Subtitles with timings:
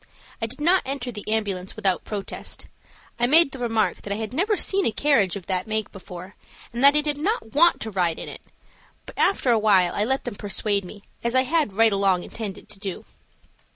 [0.41, 2.65] I did not enter the ambulance without protest.
[3.19, 6.33] I made the remark that I had never seen a carriage of that make before,
[6.73, 8.41] and that I did not want to ride in it,
[9.05, 12.79] but after awhile I let them persuade me, as I had right along intended to
[12.79, 13.05] do.